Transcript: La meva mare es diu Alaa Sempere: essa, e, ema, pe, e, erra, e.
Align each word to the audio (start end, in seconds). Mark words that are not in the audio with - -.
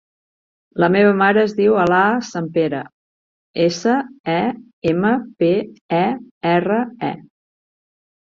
La 0.83 0.87
meva 0.93 1.09
mare 1.17 1.41
es 1.47 1.51
diu 1.57 1.75
Alaa 1.81 2.13
Sempere: 2.29 2.79
essa, 3.67 3.99
e, 4.35 4.39
ema, 4.93 5.11
pe, 5.43 5.51
e, 6.01 6.03
erra, 6.55 6.79
e. 7.13 7.13